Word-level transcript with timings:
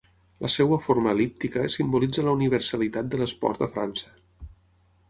La 0.43 0.49
seva 0.53 0.79
forma 0.85 1.11
el·líptica 1.15 1.67
simbolitza 1.75 2.27
la 2.29 2.35
universalitat 2.39 3.13
de 3.13 3.21
l'esport 3.23 3.67
a 3.69 3.71
França. 3.79 4.15